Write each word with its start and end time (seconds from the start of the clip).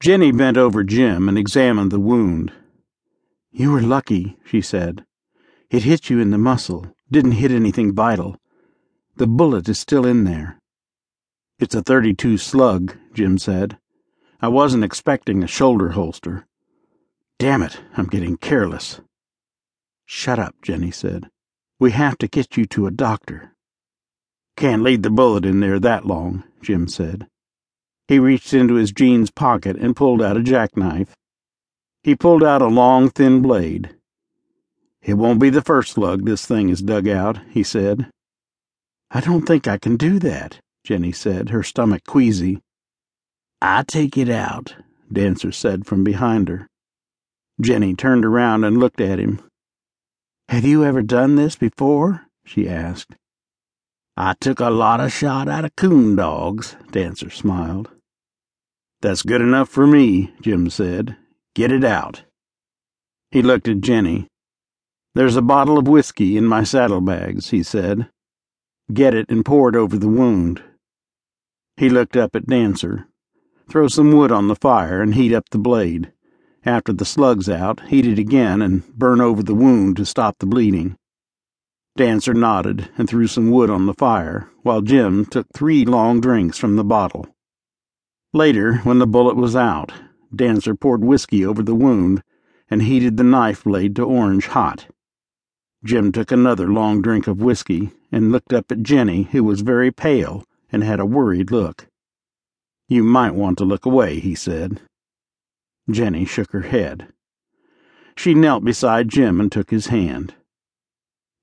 Jenny 0.00 0.32
bent 0.32 0.56
over 0.56 0.82
Jim 0.82 1.28
and 1.28 1.36
examined 1.36 1.92
the 1.92 2.00
wound. 2.00 2.52
You 3.52 3.70
were 3.72 3.82
lucky, 3.82 4.38
she 4.46 4.62
said. 4.62 5.04
It 5.68 5.82
hit 5.82 6.08
you 6.08 6.18
in 6.20 6.30
the 6.30 6.38
muscle, 6.38 6.86
didn't 7.10 7.32
hit 7.32 7.50
anything 7.50 7.94
vital. 7.94 8.38
The 9.16 9.26
bullet 9.26 9.68
is 9.68 9.78
still 9.78 10.06
in 10.06 10.24
there. 10.24 10.58
It's 11.58 11.74
a 11.74 11.82
32 11.82 12.38
slug, 12.38 12.96
Jim 13.12 13.36
said. 13.36 13.76
I 14.40 14.48
wasn't 14.48 14.84
expecting 14.84 15.42
a 15.42 15.46
shoulder 15.46 15.90
holster. 15.90 16.46
Damn 17.38 17.62
it, 17.62 17.78
I'm 17.94 18.06
getting 18.06 18.38
careless. 18.38 19.02
Shut 20.06 20.38
up, 20.38 20.54
Jenny 20.62 20.90
said. 20.90 21.28
We 21.78 21.90
have 21.90 22.16
to 22.18 22.26
get 22.26 22.56
you 22.56 22.64
to 22.66 22.86
a 22.86 22.90
doctor. 22.90 23.54
Can't 24.56 24.82
leave 24.82 25.02
the 25.02 25.10
bullet 25.10 25.44
in 25.44 25.60
there 25.60 25.78
that 25.78 26.06
long, 26.06 26.44
Jim 26.62 26.88
said. 26.88 27.28
He 28.10 28.18
reached 28.18 28.52
into 28.52 28.74
his 28.74 28.90
jeans 28.90 29.30
pocket 29.30 29.76
and 29.76 29.94
pulled 29.94 30.20
out 30.20 30.36
a 30.36 30.42
jackknife. 30.42 31.14
He 32.02 32.16
pulled 32.16 32.42
out 32.42 32.60
a 32.60 32.66
long, 32.66 33.08
thin 33.08 33.40
blade. 33.40 33.94
It 35.00 35.14
won't 35.14 35.38
be 35.38 35.48
the 35.48 35.62
first 35.62 35.92
slug 35.92 36.24
this 36.24 36.44
thing 36.44 36.70
has 36.70 36.82
dug 36.82 37.06
out, 37.06 37.38
he 37.50 37.62
said. 37.62 38.10
I 39.12 39.20
don't 39.20 39.46
think 39.46 39.68
I 39.68 39.78
can 39.78 39.96
do 39.96 40.18
that, 40.18 40.58
Jenny 40.82 41.12
said, 41.12 41.50
her 41.50 41.62
stomach 41.62 42.02
queasy. 42.04 42.60
I 43.62 43.84
take 43.84 44.18
it 44.18 44.28
out, 44.28 44.74
Dancer 45.12 45.52
said 45.52 45.86
from 45.86 46.02
behind 46.02 46.48
her. 46.48 46.66
Jenny 47.60 47.94
turned 47.94 48.24
around 48.24 48.64
and 48.64 48.76
looked 48.76 49.00
at 49.00 49.20
him. 49.20 49.40
Have 50.48 50.64
you 50.64 50.84
ever 50.84 51.02
done 51.02 51.36
this 51.36 51.54
before? 51.54 52.26
she 52.44 52.68
asked. 52.68 53.14
I 54.16 54.34
took 54.40 54.58
a 54.58 54.68
lot 54.68 54.98
of 54.98 55.12
shot 55.12 55.48
out 55.48 55.64
of 55.64 55.76
coon 55.76 56.16
dogs, 56.16 56.74
Dancer 56.90 57.30
smiled. 57.30 57.88
That's 59.02 59.22
good 59.22 59.40
enough 59.40 59.68
for 59.68 59.86
me, 59.86 60.34
Jim 60.42 60.68
said. 60.68 61.16
Get 61.54 61.72
it 61.72 61.84
out. 61.84 62.24
He 63.30 63.40
looked 63.40 63.68
at 63.68 63.80
Jenny. 63.80 64.28
There's 65.14 65.36
a 65.36 65.42
bottle 65.42 65.78
of 65.78 65.88
whiskey 65.88 66.36
in 66.36 66.46
my 66.46 66.64
saddlebags, 66.64 67.50
he 67.50 67.62
said. 67.62 68.10
Get 68.92 69.14
it 69.14 69.30
and 69.30 69.44
pour 69.44 69.68
it 69.70 69.76
over 69.76 69.96
the 69.96 70.08
wound. 70.08 70.62
He 71.76 71.88
looked 71.88 72.16
up 72.16 72.36
at 72.36 72.46
Dancer. 72.46 73.06
Throw 73.70 73.88
some 73.88 74.12
wood 74.12 74.30
on 74.30 74.48
the 74.48 74.56
fire 74.56 75.00
and 75.00 75.14
heat 75.14 75.32
up 75.32 75.48
the 75.50 75.58
blade. 75.58 76.12
After 76.66 76.92
the 76.92 77.06
slug's 77.06 77.48
out, 77.48 77.88
heat 77.88 78.06
it 78.06 78.18
again 78.18 78.60
and 78.60 78.86
burn 78.98 79.20
over 79.20 79.42
the 79.42 79.54
wound 79.54 79.96
to 79.96 80.04
stop 80.04 80.36
the 80.38 80.46
bleeding. 80.46 80.96
Dancer 81.96 82.34
nodded 82.34 82.90
and 82.98 83.08
threw 83.08 83.26
some 83.26 83.50
wood 83.50 83.70
on 83.70 83.86
the 83.86 83.94
fire, 83.94 84.50
while 84.62 84.82
Jim 84.82 85.24
took 85.24 85.46
three 85.54 85.86
long 85.86 86.20
drinks 86.20 86.58
from 86.58 86.76
the 86.76 86.84
bottle. 86.84 87.26
Later, 88.32 88.76
when 88.84 89.00
the 89.00 89.08
bullet 89.08 89.34
was 89.34 89.56
out, 89.56 89.92
Dancer 90.34 90.76
poured 90.76 91.02
whiskey 91.02 91.44
over 91.44 91.62
the 91.62 91.74
wound 91.74 92.22
and 92.70 92.82
heated 92.82 93.16
the 93.16 93.24
knife 93.24 93.64
blade 93.64 93.96
to 93.96 94.04
orange 94.04 94.46
hot. 94.46 94.86
Jim 95.82 96.12
took 96.12 96.30
another 96.30 96.68
long 96.68 97.02
drink 97.02 97.26
of 97.26 97.42
whiskey 97.42 97.90
and 98.12 98.30
looked 98.30 98.52
up 98.52 98.70
at 98.70 98.82
Jenny, 98.84 99.24
who 99.32 99.42
was 99.42 99.62
very 99.62 99.90
pale 99.90 100.44
and 100.70 100.84
had 100.84 101.00
a 101.00 101.06
worried 101.06 101.50
look. 101.50 101.88
You 102.86 103.02
might 103.02 103.34
want 103.34 103.58
to 103.58 103.64
look 103.64 103.84
away, 103.84 104.20
he 104.20 104.36
said. 104.36 104.80
Jenny 105.90 106.24
shook 106.24 106.52
her 106.52 106.62
head. 106.62 107.08
She 108.16 108.34
knelt 108.34 108.64
beside 108.64 109.08
Jim 109.08 109.40
and 109.40 109.50
took 109.50 109.70
his 109.70 109.88
hand. 109.88 110.34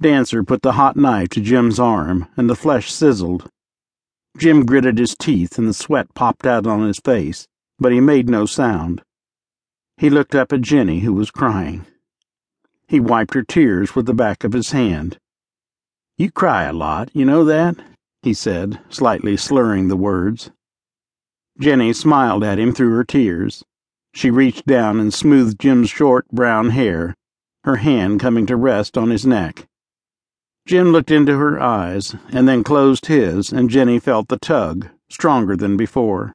Dancer 0.00 0.42
put 0.42 0.62
the 0.62 0.72
hot 0.72 0.96
knife 0.96 1.28
to 1.30 1.40
Jim's 1.40 1.78
arm, 1.78 2.26
and 2.36 2.50
the 2.50 2.56
flesh 2.56 2.90
sizzled 2.90 3.48
Jim 4.38 4.64
gritted 4.64 4.98
his 4.98 5.14
teeth 5.14 5.58
and 5.58 5.68
the 5.68 5.74
sweat 5.74 6.12
popped 6.14 6.46
out 6.46 6.66
on 6.66 6.86
his 6.86 6.98
face, 6.98 7.46
but 7.78 7.92
he 7.92 8.00
made 8.00 8.28
no 8.28 8.46
sound. 8.46 9.02
He 9.96 10.10
looked 10.10 10.34
up 10.34 10.52
at 10.52 10.62
Jenny, 10.62 11.00
who 11.00 11.12
was 11.12 11.30
crying. 11.30 11.86
He 12.88 13.00
wiped 13.00 13.34
her 13.34 13.42
tears 13.42 13.94
with 13.94 14.06
the 14.06 14.14
back 14.14 14.44
of 14.44 14.52
his 14.52 14.72
hand. 14.72 15.18
You 16.16 16.30
cry 16.30 16.64
a 16.64 16.72
lot, 16.72 17.10
you 17.14 17.24
know 17.24 17.44
that? 17.44 17.76
he 18.22 18.34
said, 18.34 18.80
slightly 18.88 19.36
slurring 19.36 19.88
the 19.88 19.96
words. 19.96 20.50
Jenny 21.58 21.92
smiled 21.92 22.44
at 22.44 22.58
him 22.58 22.72
through 22.72 22.94
her 22.94 23.04
tears. 23.04 23.64
She 24.14 24.30
reached 24.30 24.66
down 24.66 25.00
and 25.00 25.12
smoothed 25.12 25.58
Jim's 25.60 25.90
short 25.90 26.28
brown 26.28 26.70
hair, 26.70 27.14
her 27.64 27.76
hand 27.76 28.20
coming 28.20 28.46
to 28.46 28.56
rest 28.56 28.96
on 28.96 29.10
his 29.10 29.26
neck. 29.26 29.66
Jim 30.66 30.92
looked 30.92 31.10
into 31.10 31.36
her 31.36 31.60
eyes 31.60 32.14
and 32.30 32.48
then 32.48 32.62
closed 32.62 33.06
his, 33.06 33.52
and 33.52 33.68
Jenny 33.68 33.98
felt 33.98 34.28
the 34.28 34.38
tug, 34.38 34.88
stronger 35.10 35.56
than 35.56 35.76
before. 35.76 36.32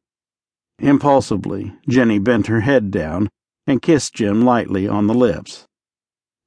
Impulsively, 0.79 1.73
Jenny 1.87 2.19
bent 2.19 2.47
her 2.47 2.61
head 2.61 2.91
down 2.91 3.29
and 3.65 3.81
kissed 3.81 4.13
Jim 4.13 4.43
lightly 4.43 4.87
on 4.87 5.07
the 5.07 5.13
lips. 5.13 5.65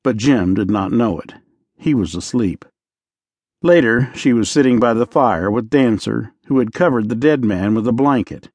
But 0.05 0.17
Jim 0.17 0.55
did 0.55 0.71
not 0.71 0.93
know 0.93 1.19
it. 1.19 1.35
He 1.77 1.95
was 1.95 2.15
asleep. 2.15 2.65
Later, 3.63 4.11
she 4.15 4.33
was 4.33 4.51
sitting 4.51 4.79
by 4.79 4.95
the 4.95 5.07
fire 5.07 5.51
with 5.51 5.69
Dancer, 5.69 6.33
who 6.47 6.59
had 6.59 6.73
covered 6.73 7.09
the 7.09 7.15
dead 7.15 7.45
man 7.45 7.75
with 7.75 7.87
a 7.87 7.93
blanket. 7.93 8.49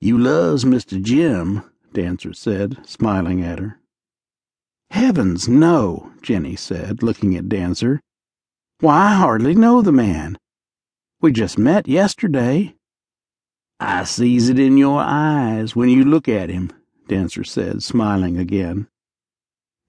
You 0.00 0.18
loves 0.18 0.64
Mr. 0.64 1.00
Jim, 1.00 1.62
Dancer 1.92 2.32
said, 2.32 2.78
smiling 2.86 3.42
at 3.42 3.58
her. 3.58 3.78
Heavens, 4.90 5.48
no, 5.48 6.12
Jenny 6.22 6.56
said, 6.56 7.02
looking 7.02 7.36
at 7.36 7.48
Dancer. 7.48 8.00
Why, 8.80 9.10
I 9.10 9.14
hardly 9.16 9.54
know 9.54 9.82
the 9.82 9.92
man. 9.92 10.38
We 11.20 11.32
just 11.32 11.58
met 11.58 11.86
yesterday. 11.86 12.76
I 13.78 14.04
sees 14.04 14.48
it 14.48 14.58
in 14.58 14.78
your 14.78 15.00
eyes 15.00 15.76
when 15.76 15.90
you 15.90 16.02
look 16.02 16.30
at 16.30 16.48
him, 16.48 16.72
Dancer 17.06 17.44
said, 17.44 17.82
smiling 17.82 18.38
again. 18.38 18.88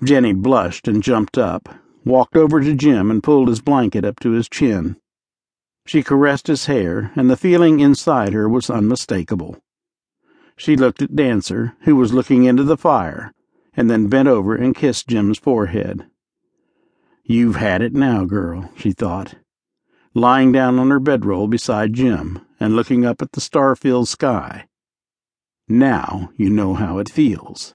Jenny 0.03 0.33
blushed 0.33 0.89
and 0.89 1.01
jumped 1.01 1.37
up, 1.37 1.69
walked 2.03 2.35
over 2.35 2.59
to 2.59 2.75
Jim 2.75 3.09
and 3.09 3.23
pulled 3.23 3.47
his 3.47 3.61
blanket 3.61 4.03
up 4.03 4.19
to 4.19 4.31
his 4.31 4.49
chin. 4.49 4.97
She 5.85 6.03
caressed 6.03 6.47
his 6.47 6.65
hair, 6.65 7.13
and 7.15 7.29
the 7.29 7.37
feeling 7.37 7.79
inside 7.79 8.33
her 8.33 8.49
was 8.49 8.69
unmistakable. 8.69 9.55
She 10.57 10.75
looked 10.75 11.01
at 11.01 11.15
Dancer, 11.15 11.77
who 11.83 11.95
was 11.95 12.13
looking 12.13 12.43
into 12.43 12.65
the 12.65 12.75
fire, 12.75 13.31
and 13.73 13.89
then 13.89 14.07
bent 14.07 14.27
over 14.27 14.53
and 14.53 14.75
kissed 14.75 15.07
Jim's 15.07 15.39
forehead. 15.39 16.10
You've 17.31 17.55
had 17.55 17.81
it 17.81 17.93
now, 17.93 18.25
girl, 18.25 18.69
she 18.75 18.91
thought, 18.91 19.35
lying 20.13 20.51
down 20.51 20.77
on 20.77 20.89
her 20.89 20.99
bedroll 20.99 21.47
beside 21.47 21.93
Jim 21.93 22.45
and 22.59 22.75
looking 22.75 23.05
up 23.05 23.21
at 23.21 23.31
the 23.31 23.39
star 23.39 23.73
filled 23.73 24.09
sky. 24.09 24.67
Now 25.65 26.31
you 26.35 26.49
know 26.49 26.73
how 26.73 26.97
it 26.97 27.07
feels. 27.09 27.73